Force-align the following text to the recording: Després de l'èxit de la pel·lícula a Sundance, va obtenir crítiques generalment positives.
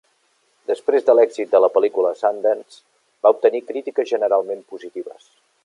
Després 0.69 1.03
de 1.09 1.13
l'èxit 1.17 1.51
de 1.51 1.61
la 1.65 1.69
pel·lícula 1.75 2.13
a 2.17 2.19
Sundance, 2.23 2.81
va 3.27 3.33
obtenir 3.37 3.63
crítiques 3.69 4.11
generalment 4.17 4.67
positives. 4.75 5.33